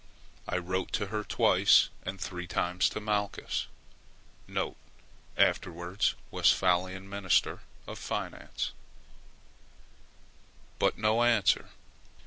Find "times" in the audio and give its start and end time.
2.47-2.89